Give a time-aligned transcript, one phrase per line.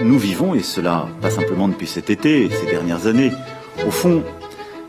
[0.00, 3.32] nous vivons, et cela pas simplement depuis cet été, ces dernières années,
[3.86, 4.22] au fond,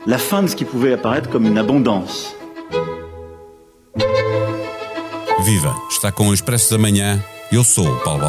[0.06, 2.36] la fin de ce qui pouvait apparaître comme une abondance.
[5.46, 5.76] Viva!
[5.92, 7.20] Está com o Expresso da Manhã.
[7.52, 8.24] Eu sou o Paulo.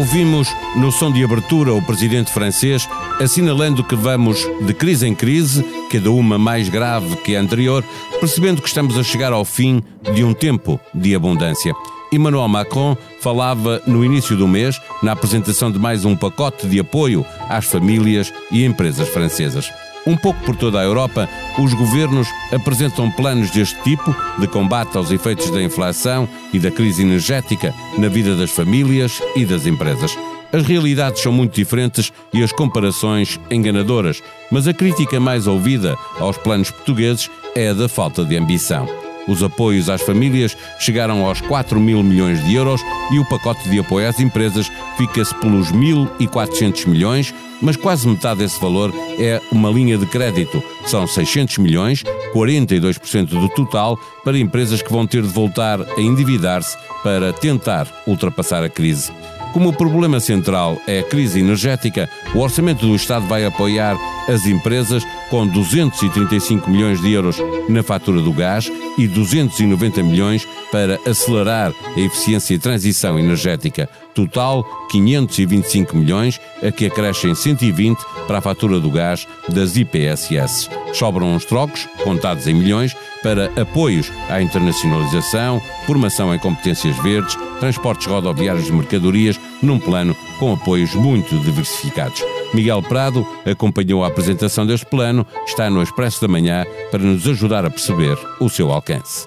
[0.00, 2.88] Ouvimos no som de abertura o presidente francês
[3.20, 5.62] assinalando que vamos de crise em crise,
[5.92, 7.84] cada uma mais grave que a anterior,
[8.18, 9.82] percebendo que estamos a chegar ao fim
[10.14, 11.74] de um tempo de abundância.
[12.10, 17.22] Emmanuel Macron falava no início do mês, na apresentação de mais um pacote de apoio
[17.50, 19.70] às famílias e empresas francesas.
[20.06, 21.28] Um pouco por toda a Europa,
[21.58, 27.02] os governos apresentam planos deste tipo de combate aos efeitos da inflação e da crise
[27.02, 30.16] energética na vida das famílias e das empresas.
[30.52, 36.36] As realidades são muito diferentes e as comparações enganadoras, mas a crítica mais ouvida aos
[36.38, 38.99] planos portugueses é a da falta de ambição.
[39.28, 42.80] Os apoios às famílias chegaram aos 4 mil milhões de euros
[43.12, 48.60] e o pacote de apoio às empresas fica-se pelos 1.400 milhões, mas quase metade desse
[48.60, 50.62] valor é uma linha de crédito.
[50.86, 52.02] São 600 milhões,
[52.34, 58.62] 42% do total, para empresas que vão ter de voltar a endividar-se para tentar ultrapassar
[58.62, 59.12] a crise.
[59.52, 63.96] Como o problema central é a crise energética, o orçamento do Estado vai apoiar
[64.28, 67.36] as empresas com 235 milhões de euros
[67.68, 73.88] na fatura do gás e 290 milhões para acelerar a eficiência e transição energética.
[74.26, 80.68] Total 525 milhões, a que acrescem 120 para a fatura do gás das IPSS.
[80.92, 88.06] Sobram os trocos, contados em milhões, para apoios à internacionalização, formação em competências verdes, transportes
[88.06, 92.22] rodoviários de mercadorias, num plano com apoios muito diversificados.
[92.52, 97.64] Miguel Prado acompanhou a apresentação deste plano, está no Expresso da Manhã para nos ajudar
[97.64, 99.26] a perceber o seu alcance.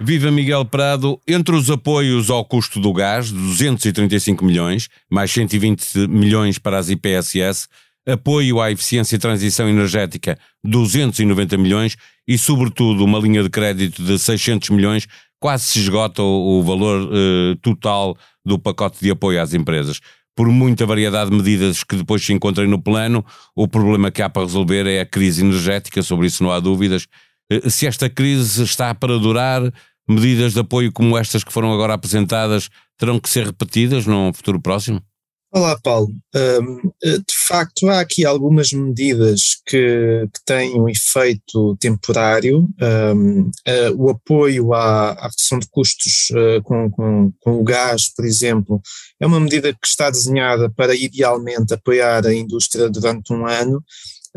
[0.00, 6.56] Viva Miguel Prado, entre os apoios ao custo do gás, 235 milhões, mais 120 milhões
[6.56, 7.66] para as IPSS,
[8.06, 11.96] apoio à eficiência e transição energética, 290 milhões
[12.28, 15.08] e, sobretudo, uma linha de crédito de 600 milhões,
[15.40, 18.16] quase se esgota o, o valor eh, total
[18.46, 20.00] do pacote de apoio às empresas.
[20.34, 24.30] Por muita variedade de medidas que depois se encontrem no plano, o problema que há
[24.30, 27.08] para resolver é a crise energética, sobre isso não há dúvidas.
[27.50, 29.72] Eh, se esta crise está para durar,
[30.08, 34.60] medidas de apoio como estas que foram agora apresentadas terão que ser repetidas num futuro
[34.60, 35.02] próximo?
[35.50, 36.12] Olá, Paulo.
[36.36, 42.68] Um, de facto, há aqui algumas medidas que, que têm um efeito temporário.
[42.78, 43.50] Uh,
[43.96, 46.28] o apoio à, à, redução de custos
[46.64, 48.78] com, com, com, o gás, por exemplo,
[49.18, 53.82] é uma medida que está desenhada para idealmente apoiar a indústria durante um ano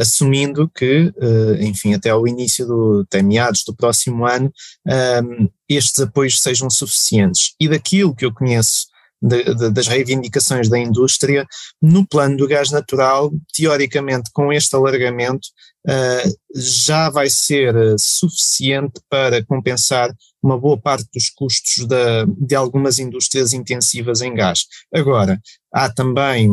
[0.01, 4.51] assumindo que, eh, enfim, até ao início do, até meados do próximo ano,
[4.87, 7.53] ehm, estes apoios sejam suficientes.
[7.59, 8.87] E daquilo que eu conheço
[9.21, 11.45] de, de, das reivindicações da indústria,
[11.79, 15.47] no plano do gás natural, teoricamente, com este alargamento,
[15.87, 23.53] uh, já vai ser suficiente para compensar uma boa parte dos custos de algumas indústrias
[23.53, 24.65] intensivas em gás.
[24.91, 25.39] Agora,
[25.71, 26.49] há também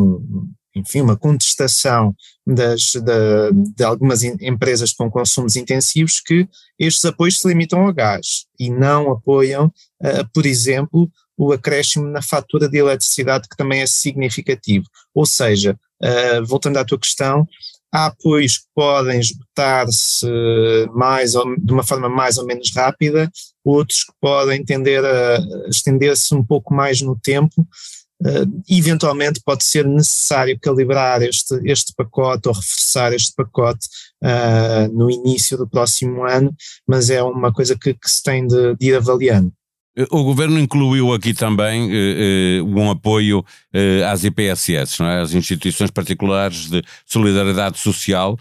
[0.79, 2.15] enfim, uma contestação
[2.49, 6.49] das, de, de algumas empresas com consumos intensivos que
[6.79, 12.23] estes apoios se limitam ao gás e não apoiam, uh, por exemplo, o acréscimo na
[12.23, 14.87] fatura de eletricidade, que também é significativo.
[15.15, 17.47] Ou seja, uh, voltando à tua questão,
[17.93, 20.27] há apoios que podem esgotar-se
[20.95, 23.31] mais de uma forma mais ou menos rápida,
[23.65, 25.39] outros que podem tender a
[25.69, 27.67] estender-se um pouco mais no tempo,
[28.21, 33.87] Uh, eventualmente pode ser necessário calibrar este, este pacote ou reforçar este pacote
[34.25, 36.53] uh, no início do próximo ano,
[36.85, 39.53] mas é uma coisa que, que se tem de, de, ir avaliando.
[40.11, 41.91] O governo incluiu aqui também
[42.63, 43.45] um apoio
[44.09, 45.21] às IPSS, é?
[45.21, 48.39] às instituições particulares de solidariedade social,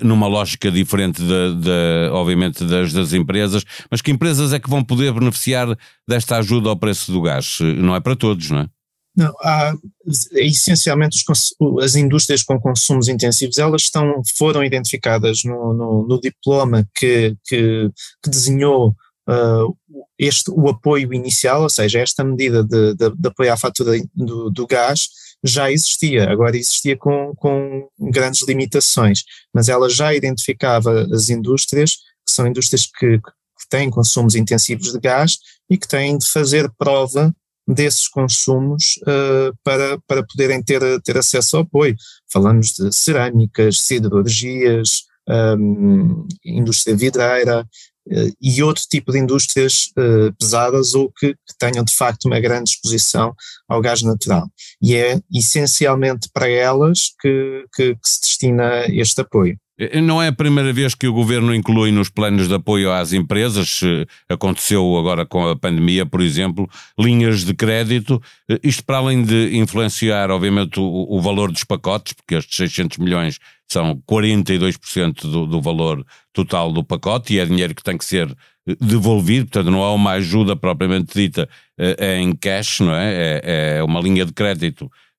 [0.00, 3.64] numa lógica diferente, de, de, obviamente, das, das empresas.
[3.90, 5.76] Mas que empresas é que vão poder beneficiar
[6.08, 7.58] desta ajuda ao preço do gás?
[7.76, 8.68] Não é para todos, não é?
[9.16, 9.72] Não, há,
[10.32, 11.22] essencialmente
[11.80, 17.90] as indústrias com consumos intensivos, elas estão, foram identificadas no, no, no diploma que, que,
[18.22, 18.94] que desenhou
[19.28, 19.76] uh,
[20.18, 24.50] este, o apoio inicial, ou seja, esta medida de, de, de apoio à fatura do,
[24.50, 25.08] do, gás
[25.42, 29.22] já existia, agora existia com, com grandes limitações,
[29.52, 31.96] mas ela já identificava as indústrias,
[32.26, 35.36] que são indústrias que, que têm consumos intensivos de gás
[35.68, 37.34] e que têm de fazer prova
[37.66, 41.96] desses consumos uh, para, para poderem ter, ter acesso ao apoio.
[42.30, 50.94] Falamos de cerâmicas, siderurgias, um, indústria vidreira uh, e outro tipo de indústrias uh, pesadas
[50.94, 53.34] ou que, que, tenham de facto uma grande exposição
[53.68, 54.46] ao gás natural.
[54.82, 59.58] E é essencialmente para elas que, que, que se destina este apoio.
[59.78, 63.12] Eh, não é a primeira vez que o governo inclui nos planos de apoio às
[63.12, 63.80] empresas,
[64.28, 66.68] aconteceu agora com a pandemia, por exemplo,
[66.98, 68.22] linhas de crédito,
[68.62, 73.38] isto para além de influenciar, obviamente, o, o valor dos pacotes, porque estes 600 milhões
[73.68, 78.34] são 42% do, do valor total do pacote e é dinheiro que tem que ser
[78.80, 83.40] devolvido, portanto não há uma ajuda propriamente dita é em cash, não é?
[83.44, 85.13] É, é uma linha de crédito eh,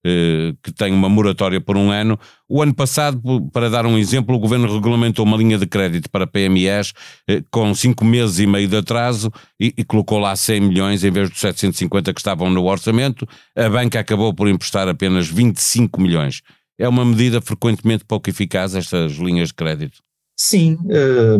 [0.61, 2.19] que tem uma moratória por um ano.
[2.47, 3.21] O ano passado,
[3.51, 6.93] para dar um exemplo, o governo regulamentou uma linha de crédito para PMEs
[7.27, 11.09] eh, com 5 meses e meio de atraso e, e, colocou lá 100 milhões em
[11.09, 13.27] vez dos 750 que estavam no orçamento.
[13.55, 16.41] A banca acabou por emprestar apenas 25 milhões.
[16.77, 20.05] É uma medida frequentemente pouco eficaz, estas linhas de crédito?
[20.37, 21.37] Sim, eh,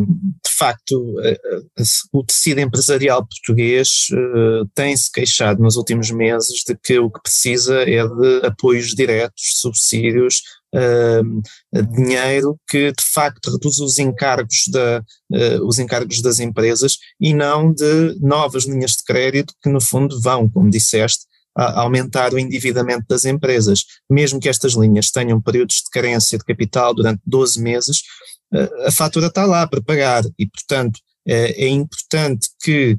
[0.58, 1.40] facto, eh,
[1.78, 4.08] eh, o tecido empresarial português
[4.74, 10.42] tem-se queixado nos últimos meses de que o que precisa é de apoios diretos, subsídios,
[11.96, 15.02] dinheiro que de facto reduz os encargos, da,
[15.64, 20.50] os encargos das empresas e não de novas linhas de crédito que no fundo vão,
[20.50, 21.26] como disseste,
[21.56, 23.86] aumentar o endividamento das empresas.
[24.10, 28.02] Mesmo que estas linhas tenham períodos de carência de capital durante 12 meses,
[28.86, 32.98] a fatura está lá para pagar e, portanto, é, é importante que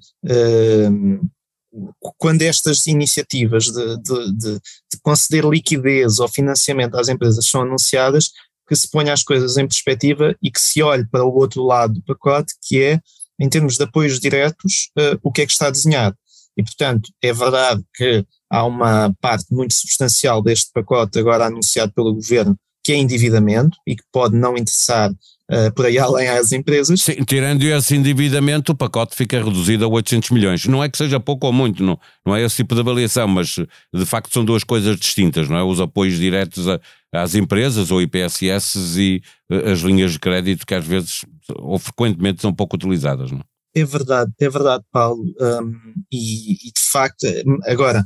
[2.18, 8.30] quando estas iniciativas de, de, de, de, conceder liquidez ou financiamento às empresas são anunciadas,
[8.66, 11.94] que se ponha as coisas em perspectiva e que se olhe para o outro lado
[11.94, 13.00] do pacote, que é,
[13.38, 16.16] em termos de apoios diretos, uh, o que é que está desenhado.
[16.56, 22.14] E, portanto, é verdade que há uma parte muito substancial deste pacote agora anunciado pelo
[22.14, 25.12] governo que é endividamento e que pode não interessar
[25.50, 27.02] uh, por aí além às empresas.
[27.02, 30.66] Sim, tirando esse endividamento, o pacote fica reduzido a 800 milhões.
[30.66, 33.56] Não é que seja pouco ou muito, não, não é esse tipo de avaliação, mas
[33.94, 35.62] de facto são duas coisas distintas, não é?
[35.62, 36.80] Os apoios diretos a,
[37.12, 42.42] às empresas ou IPSS e uh, as linhas de crédito que às vezes ou frequentemente
[42.42, 43.42] são pouco utilizadas, não é?
[43.76, 45.22] É verdade, é verdade, Paulo.
[45.38, 45.74] Um,
[46.10, 47.26] e, e, de facto,
[47.66, 48.02] agora,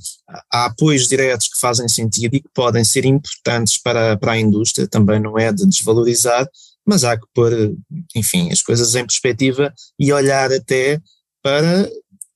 [0.52, 4.88] há apoios diretos que fazem sentido e que podem ser importantes para, para a indústria,
[4.88, 6.44] também não é de desvalorizar,
[6.86, 7.52] mas há que pôr,
[8.14, 11.00] enfim, as coisas em perspectiva e olhar até
[11.42, 11.88] para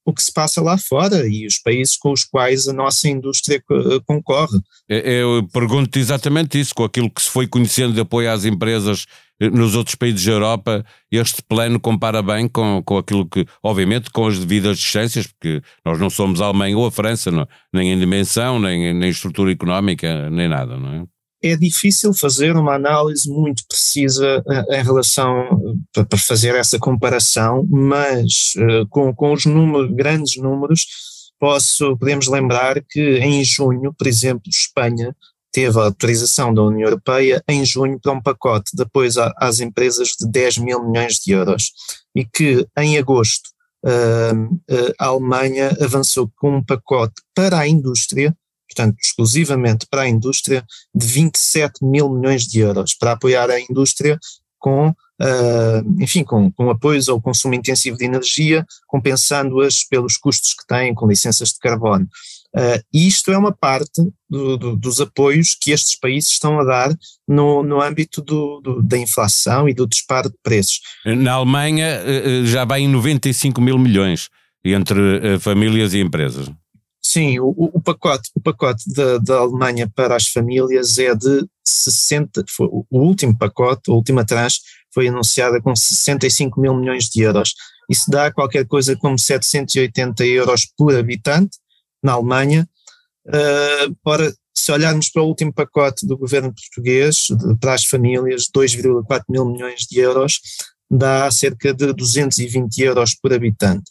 [0.06, 3.62] o que se passa lá fora e os países com os quais a nossa indústria
[4.06, 4.58] concorre.
[4.86, 9.06] Eu pergunto exatamente isso, com aquilo que se foi conhecendo de apoio às empresas
[9.40, 14.26] nos outros países da Europa, este plano compara bem com, com aquilo que, obviamente, com
[14.26, 17.98] as devidas distâncias, porque nós não somos a Alemanha ou a França, não, nem em
[17.98, 21.13] dimensão, nem, nem estrutura económica, nem nada, não é?
[21.46, 28.54] É difícil fazer uma análise muito precisa eh, em relação para fazer essa comparação, mas
[28.56, 30.86] eh, com, com os números, grandes números,
[31.38, 35.14] posso, podemos lembrar que em junho, por exemplo, Espanha
[35.52, 40.14] teve a autorização da União Europeia em junho para um pacote de apoio às empresas
[40.18, 41.72] de 10 mil milhões de euros
[42.16, 43.50] e que em agosto
[44.98, 48.34] a Alemanha avançou com um pacote para a indústria,
[48.74, 50.64] portanto exclusivamente para a indústria,
[50.94, 54.18] de 27 mil milhões de euros para apoiar a indústria
[54.58, 60.66] com Uh, enfim, com, com apoios ao consumo intensivo de energia, compensando-as pelos custos que
[60.66, 62.08] têm com licenças de carbono.
[62.54, 66.96] Uh, isto é uma parte do, do, dos apoios que estes países estão a dar
[67.26, 70.80] no, no âmbito do, da inflação e do disparo de preços.
[71.04, 74.28] Na Alemanha eh, eh, já vai em 95 mil milhões
[74.64, 76.50] entre famílias e empresas.
[77.04, 82.44] Sim, o, o pacote, o pacote da, da Alemanha para as famílias é de 60,
[82.48, 84.60] foi, o último pacote, a última tranche,
[84.92, 87.54] foi anunciada com 65 mil milhões de euros.
[87.90, 91.58] Isso dá qualquer coisa como 780 euros por habitante,
[92.02, 92.66] na Alemanha.
[93.26, 98.48] Uh, ora, se olharmos para o último pacote do governo português, de, para as famílias,
[98.54, 100.40] 2,4 mil milhões de euros,
[100.90, 103.84] dá cerca de 220 euros por habitante.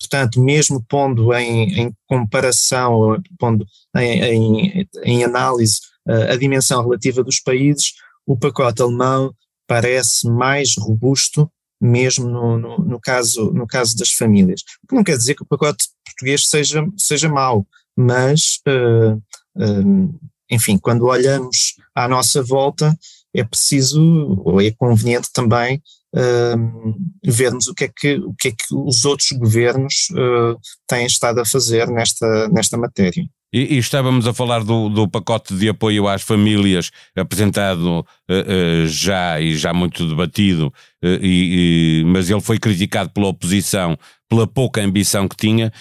[0.00, 7.22] Portanto, mesmo pondo em, em comparação, pondo em, em, em análise uh, a dimensão relativa
[7.22, 7.94] dos países,
[8.26, 9.34] o pacote alemão
[9.66, 11.50] parece mais robusto
[11.80, 14.62] mesmo no, no, no, caso, no caso das famílias.
[14.90, 19.16] Não quer dizer que o pacote português seja, seja mau, mas, uh,
[19.56, 22.96] uh, enfim, quando olhamos à nossa volta,
[23.34, 25.82] é preciso, ou é conveniente também,
[26.14, 30.08] uh, vermos o que, é que, o que é que os outros governos
[30.86, 33.28] têm estado a fazer nesta, nesta matéria.
[33.52, 38.86] E, e, estávamos a falar do, do, pacote de apoio às famílias apresentado uh, uh,
[38.86, 40.66] já e já muito debatido,
[41.02, 43.98] uh, e, e, mas ele foi criticado pela oposição
[44.28, 45.72] pela pouca ambição que tinha.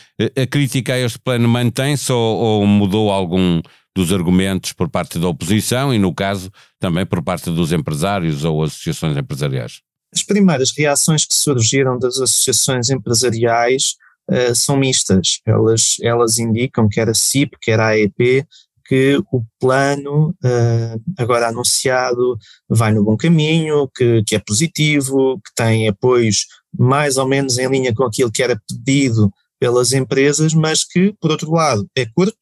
[0.41, 3.62] a crítica a este plano mantém-se ou, ou, mudou algum
[3.93, 8.63] dos argumentos por parte da oposição e, no caso, também por parte dos empresários ou
[8.63, 9.81] associações empresariais?
[10.13, 13.95] As primeiras reações que surgiram das associações empresariais
[14.29, 15.39] uh, são mistas.
[15.45, 18.45] Elas, elas indicam, quer a CIP, quer a AEP,
[18.87, 22.37] que o plano uh, agora anunciado
[22.69, 26.45] vai no bom caminho, que, que é positivo, que tem apoios
[26.77, 31.31] mais ou menos em linha com aquilo que era pedido pelas empresas, mas que, por
[31.31, 32.37] outro lado, é curto,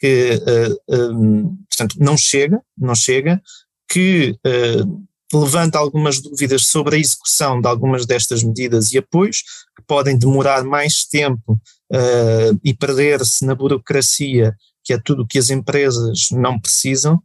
[0.00, 0.40] que
[0.88, 3.40] uh, um, portanto, não chega, não chega,
[3.88, 5.04] que uh,
[5.36, 9.42] levanta algumas dúvidas sobre a execução de algumas destas medidas e apoios,
[9.76, 11.60] que podem demorar mais tempo
[11.92, 17.22] uh, e perder-se na burocracia, que é tudo o que as empresas não precisam,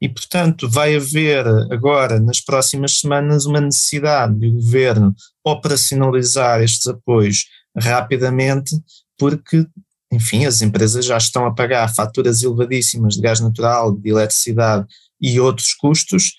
[0.00, 5.14] e, portanto, vai haver agora, nas próximas semanas, uma necessidade do governo
[5.44, 7.44] operacionalizar estes apoios
[7.76, 8.74] rapidamente,
[9.18, 9.66] porque,
[10.10, 14.86] enfim, as empresas já estão a pagar faturas elevadíssimas de gás natural, de eletricidade
[15.20, 16.32] e outros custos,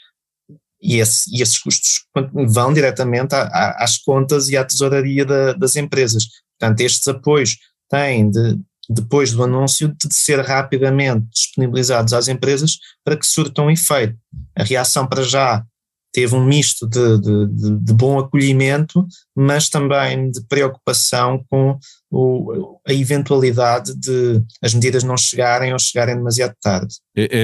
[0.81, 2.05] e, esse, e esses custos
[2.49, 6.25] vão diretamente a, a, às contas e à tesouraria da, das empresas.
[6.59, 7.57] Portanto, estes apoios
[7.89, 8.59] têm de,
[8.89, 14.17] depois do anúncio, de ser rapidamente disponibilizados às empresas para que surtam efeito.
[14.57, 15.63] A reação para já
[16.11, 21.77] teve um misto de, de, de, de bom acolhimento, mas também de preocupação com
[22.09, 26.95] o, a eventualidade de as medidas não chegarem ou chegarem demasiado tarde.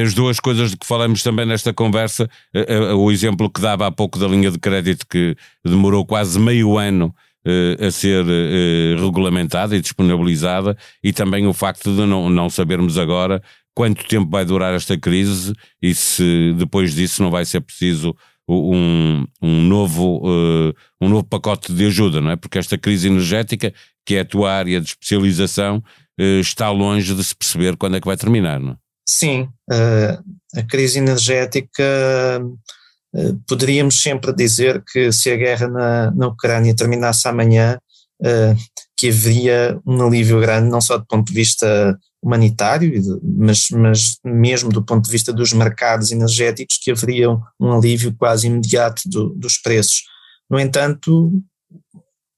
[0.03, 2.29] As duas coisas de que falamos também nesta conversa,
[2.97, 7.13] o exemplo que dava há pouco da linha de crédito que demorou quase meio ano
[7.45, 12.97] eh, a ser eh, regulamentada e disponibilizada e também o facto de não, não sabermos
[12.97, 13.41] agora
[13.73, 18.13] quanto tempo vai durar esta crise e se depois disso não vai ser preciso
[18.47, 22.35] um, um, novo, uh, um novo pacote de ajuda, não é?
[22.35, 23.73] Porque esta crise energética,
[24.05, 25.83] que é a tua área de especialização,
[26.19, 28.75] uh, está longe de se perceber quando é que vai terminar, não é?
[29.07, 30.23] Sim, uh,
[30.55, 31.83] a crise energética
[33.47, 37.79] poderíamos sempre dizer que se a guerra na, na Ucrânia terminasse amanhã,
[38.95, 44.69] que haveria um alívio grande, não só do ponto de vista humanitário, mas, mas mesmo
[44.69, 49.57] do ponto de vista dos mercados energéticos, que haveria um, alívio quase imediato do, dos
[49.57, 50.03] preços.
[50.49, 51.31] No entanto,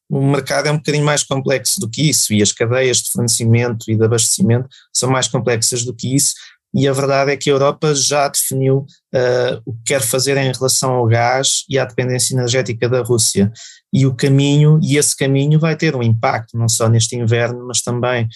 [0.09, 3.89] o mercado é um bocadinho mais complexo do que isso e as cadeias de fornecimento
[3.89, 6.33] e de abastecimento são mais complexas do que isso.
[6.73, 10.51] E a verdade é que a Europa já definiu uh, o que quer fazer em
[10.51, 13.51] relação ao gás e à dependência energética da Rússia.
[13.91, 17.81] E o caminho, e esse caminho vai ter um impacto, não só neste inverno, mas
[17.81, 18.27] também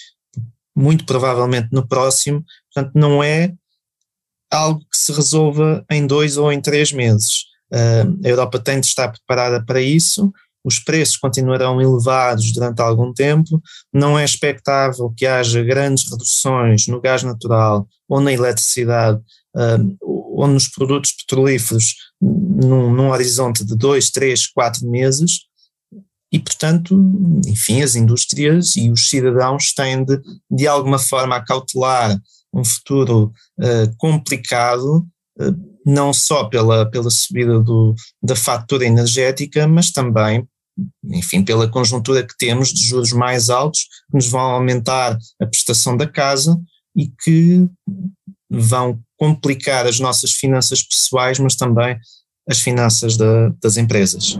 [0.75, 3.53] muito provavelmente no próximo, portanto não é
[4.51, 7.45] algo que se resolva em dois ou em três meses.
[7.71, 10.31] Uh, a Europa tem de estar preparada para isso,
[10.63, 13.61] os preços continuarão elevados durante algum tempo,
[13.91, 19.19] não é expectável que haja grandes reduções no gás natural ou na eletricidade
[19.55, 25.41] uh, ou nos produtos petrolíferos num, num horizonte de dois, três, quatro meses,
[26.33, 26.99] e, portanto,
[27.45, 32.19] enfim, as indústrias e os cidadãos têm de, de alguma forma, acautelar
[32.51, 35.05] um futuro uh, complicado,
[35.39, 40.43] uh, não só pela, pela subida do, da fatura energética, mas também,
[41.05, 45.95] enfim, pela conjuntura que temos de juros mais altos, que nos vão aumentar a prestação
[45.95, 46.59] da casa
[46.97, 47.67] e que
[48.49, 51.95] vão complicar as nossas finanças pessoais, mas também
[52.49, 54.35] as finanças da, das empresas.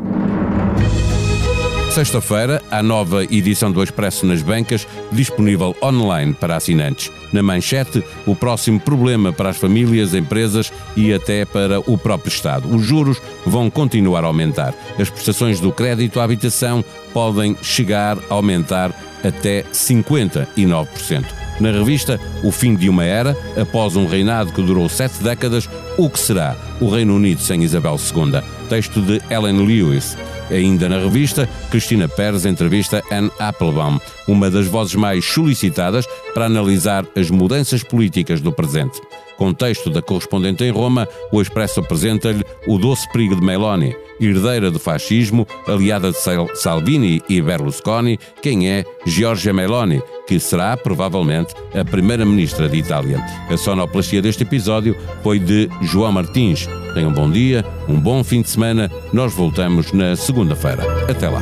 [1.94, 7.12] Sexta-feira, a nova edição do Expresso nas bancas, disponível online para assinantes.
[7.32, 12.68] Na manchete, o próximo problema para as famílias, empresas e até para o próprio Estado.
[12.68, 14.74] Os juros vão continuar a aumentar.
[14.98, 16.84] As prestações do crédito à habitação
[17.14, 18.92] podem chegar a aumentar
[19.24, 21.26] até 59%.
[21.60, 26.10] Na revista O Fim de uma Era, após um reinado que durou sete décadas, o
[26.10, 28.42] que será o Reino Unido sem Isabel II?
[28.68, 30.18] Texto de Ellen Lewis.
[30.54, 36.06] Ainda na revista, Cristina Pérez entrevista Anne Applebaum, uma das vozes mais solicitadas
[36.36, 39.02] para analisar as mudanças políticas do presente.
[39.38, 44.70] Com texto da correspondente em Roma, o Expresso apresenta-lhe o doce perigo de Meloni, herdeira
[44.70, 46.18] do fascismo, aliada de
[46.56, 53.24] Salvini e Berlusconi, quem é Giorgia Meloni, que será provavelmente a primeira-ministra de Itália.
[53.50, 56.68] A sonoplastia deste episódio foi de João Martins.
[56.94, 58.90] Tenham um bom dia, um bom fim de semana.
[59.12, 60.84] Nós voltamos na segunda-feira.
[61.10, 61.42] Até lá.